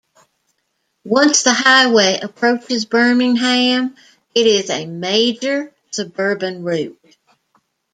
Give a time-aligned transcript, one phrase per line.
[1.05, 3.95] Once the highway approaches Birmingham,
[4.33, 6.99] it is a major suburban route.